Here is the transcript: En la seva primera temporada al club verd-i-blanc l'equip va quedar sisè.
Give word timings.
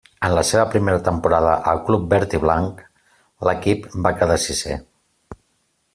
En 0.27 0.31
la 0.37 0.43
seva 0.51 0.63
primera 0.75 1.01
temporada 1.07 1.51
al 1.73 1.83
club 1.89 2.07
verd-i-blanc 2.15 2.81
l'equip 3.49 3.87
va 4.07 4.15
quedar 4.23 4.43
sisè. 4.47 4.83